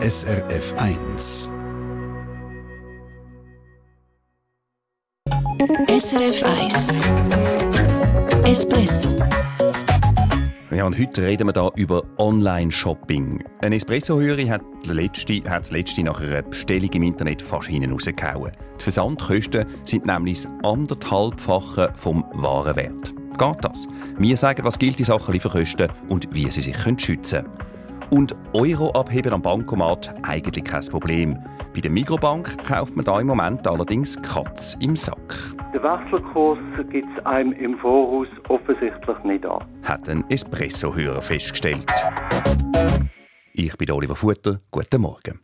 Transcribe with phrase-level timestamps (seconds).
[0.00, 1.52] SRF 1.
[5.88, 6.88] SRF 1
[8.44, 9.16] Espresso
[10.70, 13.42] ja, und heute reden wir hier über Online-Shopping.
[13.62, 18.52] Ein Espresso-Hörer hat, letzte, hat das letzte nach einer Bestellung im Internet fast hinten rausgehauen.
[18.78, 23.12] Die Versandkosten sind nämlich das anderthalbfache vom Warenwert.
[23.36, 23.88] Geht das?
[24.18, 27.67] Wir sagen, was gilt in Sachen Lieferkosten und wie sie sich schützen können.
[28.10, 31.38] Und Euro abheben am Bankomat eigentlich kein Problem.
[31.74, 35.54] Bei der Mikrobank kauft man da im Moment allerdings Katz im Sack.
[35.74, 36.58] Der Wechselkurs
[36.90, 39.64] gibt es einem im Voraus offensichtlich nicht an.
[39.82, 41.84] Hat ein Espresso-Hörer festgestellt.
[43.52, 44.60] Ich bin Oliver Futter.
[44.70, 45.40] Guten Morgen.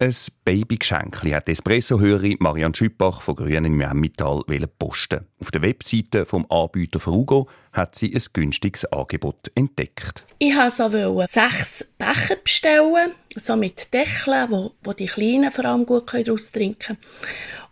[0.00, 0.12] Ein
[0.44, 4.42] Babygeschenk hat Espresso-Hörerin Marianne Schüppach von Grünen im Emmental
[4.76, 5.24] posten.
[5.40, 10.24] Auf der Webseite vom Anbieter Frugo hat sie ein günstiges Angebot entdeckt.
[10.40, 15.86] Ich wollte so sechs Becher bestellen, so mit Deckeln, wo, wo die Kleinen vor allem
[15.86, 16.98] gut daraus trinken können.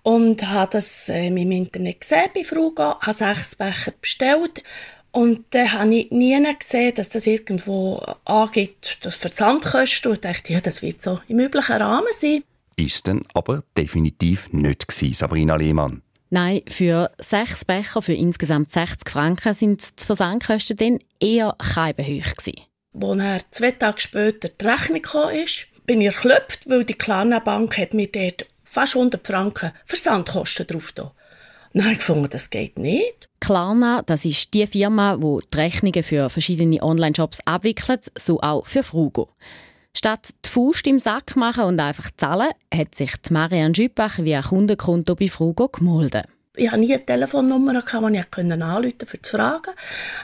[0.05, 4.63] Und habe das äh, im Internet gesehen bei Frugo, habe sechs Becher bestellt
[5.13, 10.13] und dann habe ich nie gesehen, dass das irgendwo angibt, das Versandkosten.
[10.13, 12.43] Und dachte, ja, das wird so im üblichen Rahmen sein.
[12.77, 16.03] Ist dann aber definitiv nicht gewesen, Sabrina Lehmann.
[16.31, 22.63] Nein, für sechs Becher für insgesamt 60 Franken sind die Versandkosten dann eher keibenhoch gewesen.
[22.95, 25.31] Als er zwei Tage später die Rechnung kam,
[25.85, 30.93] bin ich erklopft, weil die Klarna Bank hat mir dort fast 100 Franken Versandkosten drauf
[30.93, 31.13] da.
[31.73, 33.29] Dann habe ich gefunden, das geht nicht.
[33.41, 38.83] Klarna, das ist die Firma, die die Rechnungen für verschiedene Online-Shops abwickelt, so auch für
[38.83, 39.31] Frugo.
[39.95, 44.43] Statt die Faust im Sack machen und einfach zahlen, hat sich die Marianne Schüppach via
[44.43, 46.27] Kundenkonto bei Frugo gemeldet.
[46.55, 49.73] Ich hatte nie eine Telefonnummer, die ich anrufen konnte, um zu fragen.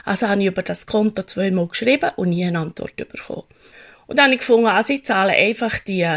[0.05, 3.43] Also habe ich über das Konto zweimal geschrieben und nie eine Antwort bekommen.
[4.05, 6.07] Und dann habe ich gefunden, also ich zahle einfach die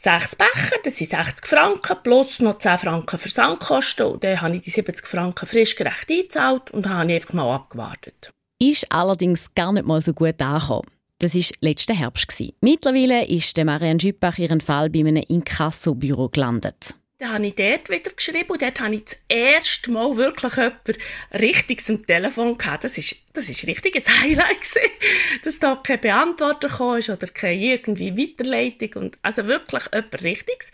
[0.00, 4.06] sechs Becher, das sind 60 Franken, plus noch 10 Franken Versandkosten.
[4.06, 8.30] Und dann habe ich die 70 Franken frisch gerecht eingezahlt und habe einfach mal abgewartet.
[8.58, 10.86] Ist allerdings gar nicht mal so gut angekommen.
[11.18, 12.42] Das war letzten Herbst.
[12.62, 16.94] Mittlerweile ist Marianne Schüppach ihren Fall bei einem Inkassobüro gelandet.
[17.20, 20.96] Dann habe ich dort wieder geschrieben und dort habe ich das erste Mal wirklich jemanden
[21.34, 22.84] richtiges am Telefon gehabt.
[22.84, 24.90] Das ist, das ist richtig ein Highlight gewesen,
[25.44, 30.72] dass da kein Beantworter kam oder keine irgendwie Weiterleitung und, also wirklich jemand Richtiges.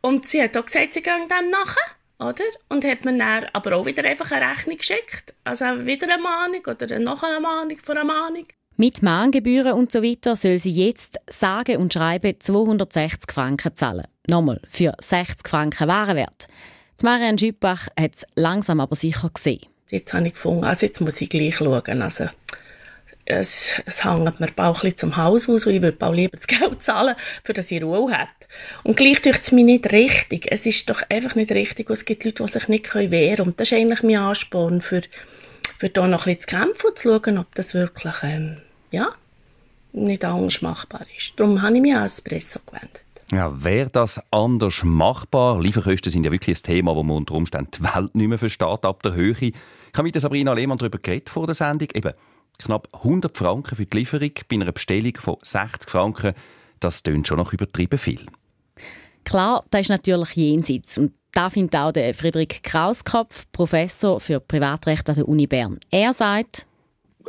[0.00, 2.44] Und sie hat auch gesagt, sie gehen dem nachher, oder?
[2.68, 5.34] Und hat mir dann aber auch wieder einfach eine Rechnung geschickt.
[5.42, 8.46] Also wieder eine Mahnung oder noch eine Mahnung von einer Mahnung.
[8.80, 14.04] Mit Mahngebühren und so weiter soll sie jetzt sage und schreibe 260 Franken zahlen.
[14.28, 16.46] Nochmal, für 60 Franken Warenwert.
[17.00, 19.66] Die Marianne Schüppach hat es langsam aber sicher gesehen.
[19.90, 22.02] Jetzt habe ich gefunden, also jetzt muss ich gleich schauen.
[22.02, 22.26] Also,
[23.24, 26.46] es, es hängt mir auch ein zum Haus aus und ich würde auch lieber das
[26.46, 28.30] Geld zahlen, für das ich Ruhe habe.
[28.84, 30.52] Und gleich tut es mir nicht richtig.
[30.52, 31.90] Es ist doch einfach nicht richtig.
[31.90, 33.48] Es gibt Leute, die sich nicht wehren können.
[33.48, 35.00] Und das ist eigentlich mein Ansporn, für,
[35.78, 38.58] für da noch ein bisschen zu kämpfen und zu schauen, ob das wirklich ähm,
[38.90, 39.10] ja,
[39.92, 41.32] nicht anders machbar ist.
[41.36, 43.02] Darum habe ich mich an Espresso gewendet.
[43.30, 45.60] Ja, wäre das anders machbar?
[45.60, 48.84] Lieferkosten sind ja wirklich ein Thema, wo man unter Umständen die Welt nicht mehr versteht
[48.84, 49.36] ab der Höhe.
[49.38, 49.54] Ich
[49.94, 51.88] habe mit Sabrina Lehmann darüber geredet vor der Sendung.
[51.92, 52.12] Eben,
[52.58, 56.34] knapp 100 Franken für die Lieferung bei einer Bestellung von 60 Franken,
[56.80, 58.24] das tönt schon noch übertrieben viel.
[59.24, 60.96] Klar, das ist natürlich jenseits.
[60.96, 65.78] Und da findet auch der Friedrich Krauskopf, Professor für Privatrecht an der Uni Bern.
[65.90, 66.66] Er sagt,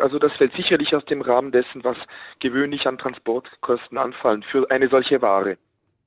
[0.01, 1.97] also das fällt sicherlich aus dem Rahmen dessen, was
[2.39, 5.57] gewöhnlich an Transportkosten anfallen für eine solche Ware.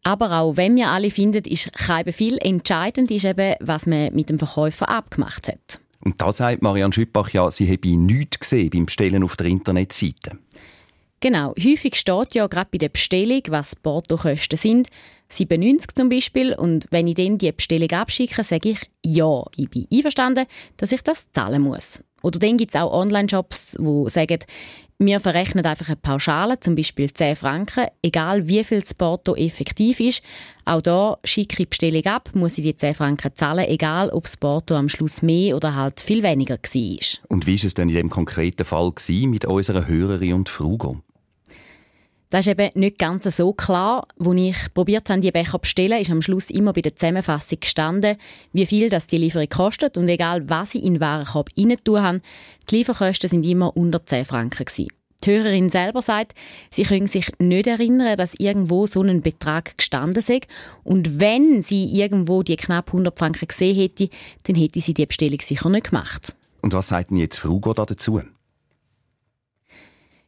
[0.04, 4.31] Aber auch wenn wir alle finden, ist kein viel entscheidend ist eben, was man mit
[4.31, 5.81] dem Verkäufer abgemacht hat.
[6.04, 10.38] Und da sagt Marianne Schüppach ja, sie habe nichts gesehen beim Bestellen auf der Internetseite.
[11.22, 14.88] Genau, häufig steht ja gerade bei der Bestellung, was Portokosten sind.
[15.28, 16.53] 97 zum Beispiel.
[16.53, 20.47] Und wenn ich dann die Bestellung abschicke, sage ich, ja, ich bin einverstanden,
[20.78, 22.03] dass ich das zahlen muss.
[22.22, 24.41] Oder dann gibt es auch Online-Shops, die sagen,
[24.99, 30.00] wir verrechnen einfach eine Pauschale, zum Beispiel 10 Franken, egal wie viel das Porto effektiv
[30.00, 30.25] ist.
[30.64, 34.25] Auch da schicke ich die Bestellung ab, muss ich die 10 Franken zahlen, egal ob
[34.25, 37.29] das Porto am Schluss mehr oder halt viel weniger war.
[37.29, 41.00] Und wie war es denn in dem konkreten Fall mit unserer Hörerin und Frugo?
[42.32, 44.08] Das ist eben nicht ganz so klar.
[44.19, 47.61] Als ich probiert habe, die Becher zu bestellen, ist am Schluss immer bei der Zusammenfassung
[47.61, 48.17] gestanden,
[48.55, 52.23] wie viel das die Lieferung kostet und egal, was ich in den Warenkorb rein tun
[52.70, 54.88] die Lieferkosten sind immer unter 10 Franken gewesen.
[55.23, 56.32] Die Hörerin selber sagt,
[56.70, 60.40] sie können sich nicht erinnern, dass irgendwo so ein Betrag gestanden sei.
[60.84, 64.08] Und wenn sie irgendwo die knapp 100 Franken gesehen hätte,
[64.44, 66.34] dann hätte sie die Bestellung sicher nicht gemacht.
[66.62, 68.23] Und was sagt denn jetzt Frugo dazu?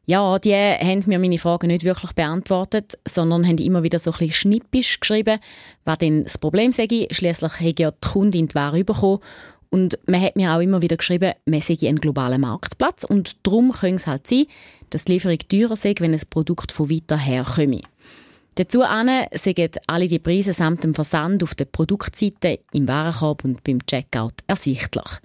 [0.06, 4.18] Ja, die haben mir meine Fragen nicht wirklich beantwortet, sondern haben immer wieder so ein
[4.18, 5.38] bisschen schnippisch geschrieben,
[5.84, 6.86] was denn das Problem sei.
[7.10, 9.20] Schliesslich hat ja die Kundin die Ware bekommen
[9.70, 13.72] und man hat mir auch immer wieder geschrieben, man sei ein globaler Marktplatz und darum
[13.72, 14.44] könnte es halt sein,
[14.90, 17.80] dass die Lieferung teurer sei, wenn ein Produkt von weiter her komme.
[18.56, 18.84] Dazu
[19.32, 24.34] sind alle die Preise samt dem Versand auf der Produktseite, im Warenkorb und beim Checkout
[24.46, 25.20] ersichtlich.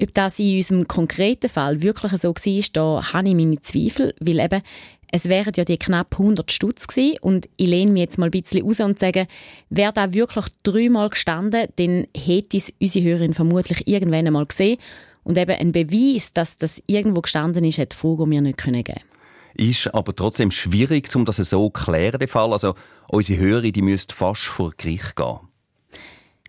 [0.00, 4.40] Ob das in unserem konkreten Fall wirklich so war, da habe ich meine Zweifel, weil
[4.40, 4.62] eben,
[5.12, 8.32] es wären ja die knapp 100 Stutz gewesen und ich lehne mich jetzt mal ein
[8.32, 9.28] bisschen raus und sage,
[9.70, 14.78] wäre da wirklich dreimal gestanden, dann hätte es unsere Hörerin vermutlich irgendwann einmal gesehen
[15.22, 19.00] und eben ein Beweis, dass das irgendwo gestanden ist, hätte Frugo mir nicht geben können
[19.56, 22.52] ist aber trotzdem schwierig, um das so zu klären, den Fall.
[22.52, 22.74] Also,
[23.08, 25.38] unsere Hörerin, die müsste fast vor Gericht gehen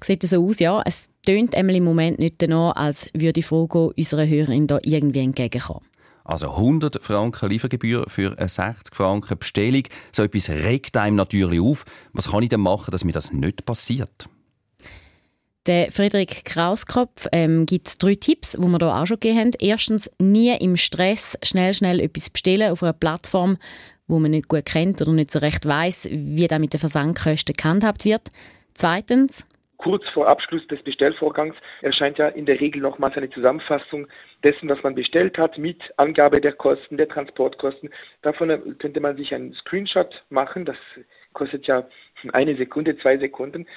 [0.05, 0.81] sieht so aus, ja.
[0.85, 5.85] Es tönt im Moment nicht danach, als würde Frogo unserer Hörerin da irgendwie entgegenkommen.
[6.23, 9.83] Also 100 Franken Liefergebühr für eine 60 Franken Bestellung.
[10.11, 11.85] So etwas regt einem natürlich auf.
[12.13, 14.27] Was kann ich denn machen, dass mir das nicht passiert?
[15.67, 19.51] Der Friedrich Krauskopf ähm, gibt drei Tipps, die wir hier auch schon gegeben haben.
[19.59, 23.57] Erstens, nie im Stress schnell, schnell etwas bestellen auf einer Plattform,
[24.07, 27.55] wo man nicht gut kennt oder nicht so recht weiß, wie da mit den Versandkosten
[27.55, 28.29] gehandhabt wird.
[28.75, 29.45] Zweitens,
[29.85, 34.07] kurz vor Abschluss des Bestellvorgangs erscheint ja in der Regel nochmals eine Zusammenfassung
[34.43, 37.91] dessen, was man bestellt hat, mit Angabe der Kosten, der Transportkosten.
[38.23, 40.65] Davon könnte man sich einen Screenshot machen.
[40.65, 40.77] Das
[41.33, 41.87] kostet ja
[42.33, 43.67] eine Sekunde, zwei Sekunden.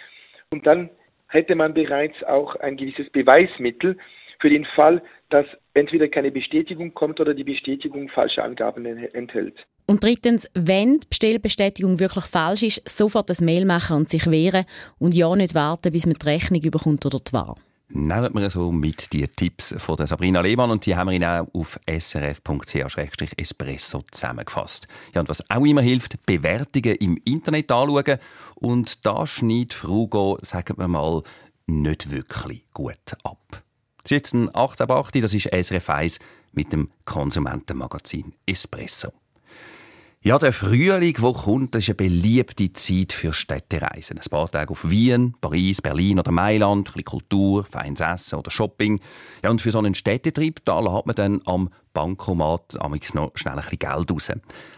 [0.51, 0.89] Und dann
[1.29, 3.99] hätte man bereits auch ein gewisses Beweismittel
[4.41, 9.55] für den Fall, dass entweder keine Bestätigung kommt oder die Bestätigung falsche Angaben enthält.
[9.87, 14.65] Und drittens, wenn die Bestellbestätigung wirklich falsch ist, sofort das Mail machen und sich wehren
[14.99, 17.57] und ja nicht warten, bis man die Rechnung überkommt oder die Ware.
[17.91, 21.25] Nehmen wir so mit die Tipps von der Sabrina Lehmann und die haben wir Ihnen
[21.25, 24.87] auch auf srf.ch-espresso zusammengefasst.
[25.15, 28.19] Ja, und was auch immer hilft, Bewertungen im Internet anschauen
[28.57, 31.23] und da schneidet Frugo, sagen wir mal,
[31.67, 33.63] nicht wirklich gut ab.
[34.11, 36.19] Ein 18.8, das ist SRF 1
[36.53, 39.13] mit dem Konsumentenmagazin Espresso.
[40.21, 44.19] Ja, der Frühling, der kommt, ist eine beliebte Zeit für Städtereisen.
[44.19, 48.51] Ein paar Tage auf Wien, Paris, Berlin oder Mailand, ein bisschen Kultur, feines Essen oder
[48.51, 48.99] Shopping.
[49.45, 52.75] Ja, und für so einen Städtetrip, da hat man dann am Bankomat
[53.15, 54.31] noch schnell ein bisschen Geld raus.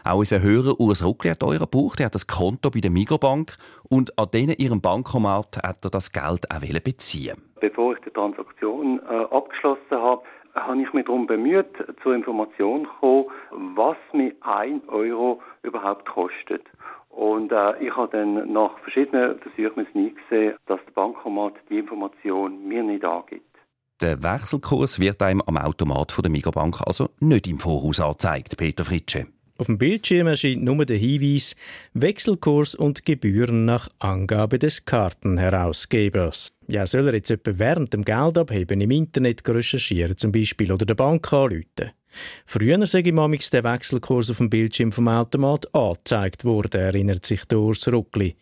[0.05, 3.57] Auch unser Hörer Urs Ruckli hat euren Buch, der hat das Konto bei der Migrobank
[3.85, 9.01] und an denen ihrem Bankomat hat er das Geld auch beziehen Bevor ich die Transaktion
[9.09, 10.23] äh, abgeschlossen habe,
[10.55, 11.67] habe ich mich darum bemüht,
[12.03, 13.27] zur Information zu kommen,
[13.77, 16.63] was mir ein Euro überhaupt kostet.
[17.11, 22.67] Und äh, ich habe dann nach verschiedenen Versuchen nie gesehen, dass der Bankomat die Information
[22.67, 23.45] mir nicht angibt.
[24.01, 28.85] Der Wechselkurs wird einem am Automat von der Migobank also nicht im Voraus angezeigt, Peter
[28.85, 29.27] Fritsche.
[29.61, 31.55] Auf dem Bildschirm erscheint nur der Hinweis
[31.93, 36.49] Wechselkurs und Gebühren nach Angabe des Kartenherausgebers.
[36.67, 40.95] Ja, soll er jetzt etwa während dem Geldabheben im Internet recherchieren zum Beispiel oder der
[40.95, 41.93] Bank anrufen?
[42.47, 47.59] Früher sei Amix der Wechselkurs auf dem Bildschirm vom Automat angezeigt worden, erinnert sich der
[47.59, 48.37] Urs Ruckli.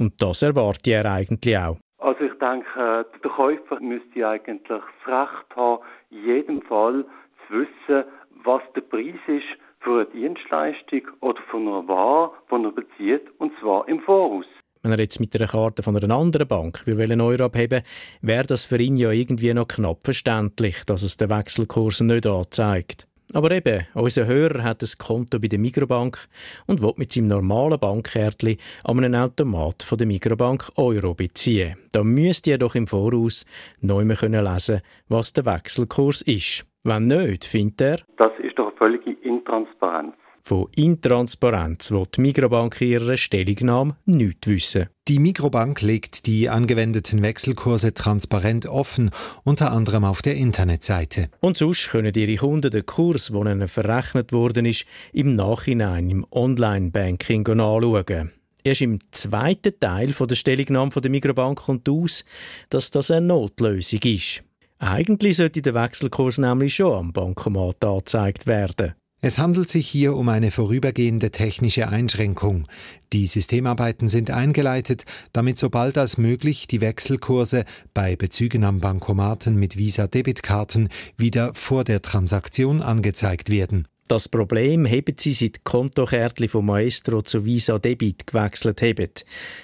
[0.00, 1.78] Und das erwarte er eigentlich auch.
[1.98, 7.04] Also ich denke, der Käufer müsste eigentlich das Recht haben, in jedem Fall
[7.46, 8.08] zu wissen,
[8.42, 13.52] was der Preis ist für eine Dienstleistung oder von einer Ware, die er bezieht, und
[13.60, 14.46] zwar im Voraus.
[14.82, 17.82] Wenn er jetzt mit einer Karte von einer anderen Bank einen Euro abheben
[18.20, 23.06] wäre das für ihn ja irgendwie noch knapp verständlich, dass es den Wechselkurs nicht anzeigt.
[23.32, 26.28] Aber eben, unser Hörer hat ein Konto bei der Mikrobank
[26.66, 31.76] und will mit seinem normalen Bankkärtchen an einem Automat von der Mikrobank Euro beziehen.
[31.92, 33.46] Da müsst ihr doch im Voraus
[33.80, 36.66] neu lesen können was der Wechselkurs ist.
[36.86, 37.96] Wenn nicht, findet er...
[38.18, 40.14] Das ist doch eine völlige Intransparenz.
[40.42, 44.90] Von Intransparenz will die Mikrobank in ihrer Stellungnahme nichts wissen.
[45.08, 49.10] Die Mikrobank legt die angewendeten Wechselkurse transparent offen,
[49.44, 51.30] unter anderem auf der Internetseite.
[51.40, 56.26] Und sonst können ihre Kunden den Kurs, der ihnen verrechnet worden ist, im Nachhinein im
[56.30, 58.32] Online-Banking anschauen.
[58.62, 62.26] Erst im zweiten Teil der Stellungnahme der Mikrobank kommt aus,
[62.68, 64.42] dass das eine Notlösung ist.
[64.86, 68.92] Eigentlich sollte der Wechselkurs nämlich schon am Bankomat angezeigt werden.
[69.22, 72.66] Es handelt sich hier um eine vorübergehende technische Einschränkung.
[73.14, 77.64] Die Systemarbeiten sind eingeleitet, damit sobald als möglich die Wechselkurse
[77.94, 83.88] bei Bezügen am Bankomaten mit Visa-Debitkarten wieder vor der Transaktion angezeigt werden.
[84.06, 89.08] Das Problem haben sie seit Kontokärtchen von Maestro zu Visa Debit gewechselt haben,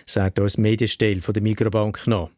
[0.06, 2.30] sagt uns Medienstelle von der Mikrobank noch.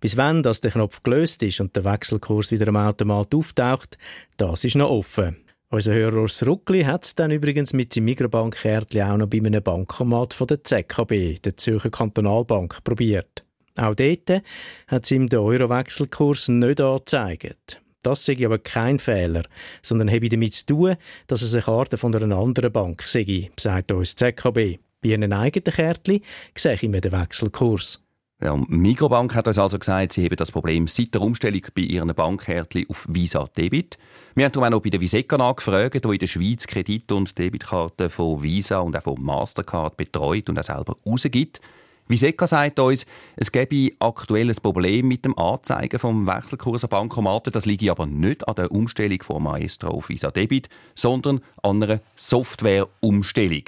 [0.00, 3.98] Bis wann das der Knopf gelöst ist und der Wechselkurs wieder am Automat auftaucht,
[4.36, 5.36] das ist noch offen.
[5.70, 9.62] Unser Hörer Urs Ruckli hat es dann übrigens mit seinem Mikrobankkärtchen auch noch bei einem
[9.62, 13.44] Bankomat von der ZKB, der Zürcher Kantonalbank, probiert.
[13.76, 14.42] Auch dort
[14.86, 17.82] hat es ihm den Euro-Wechselkurs nicht angezeigt.
[18.02, 19.42] Das sei aber kein Fehler,
[19.82, 23.92] sondern habe damit zu tun, dass es eine Karte von einer anderen Bank sei, sagt
[23.92, 24.78] uns ZKB.
[25.00, 26.22] Bei einem eigenen Kärtchen
[26.56, 28.02] sehe ich mir den Wechselkurs.
[28.40, 32.14] Ja, Mikrobank hat uns also gesagt, sie haben das Problem seit der Umstellung bei ihren
[32.14, 33.98] Bankkärtchen auf Visa Debit.
[34.36, 37.36] Wir haben darum auch noch bei der Viseca nachgefragt, die in der Schweiz Kredit- und
[37.36, 41.60] Debitkarten von Visa und auch von Mastercard betreut und auch selber rausgibt.
[42.06, 47.52] Viseca sagt uns, es gäbe aktuell ein Problem mit dem Anzeigen vom Wechselkurs an Bankomaten.
[47.52, 52.00] Das liegt aber nicht an der Umstellung von Maestro auf Visa Debit, sondern an einer
[52.14, 53.64] Softwareumstellung.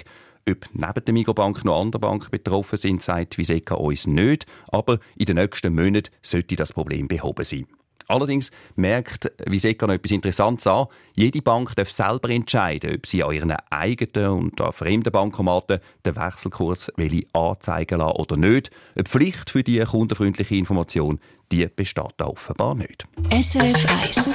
[0.49, 4.47] Ob neben der Migrobank noch andere Banken betroffen sind, sagt Viseca uns nicht.
[4.69, 7.67] Aber in den nächsten Monaten sollte das Problem behoben sein.
[8.09, 10.87] Allerdings merkt Viseca noch etwas Interessantes an.
[11.15, 16.17] Jede Bank darf selber entscheiden, ob sie an ihren eigenen und an fremden Bankomaten den
[16.17, 16.91] Wechselkurs
[17.33, 18.71] anzeigen lassen oder nicht.
[18.97, 21.21] Eine Pflicht für die kundenfreundliche Information
[21.53, 23.05] die besteht offenbar nicht.
[23.31, 24.35] SRF 1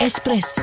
[0.00, 0.62] Espresso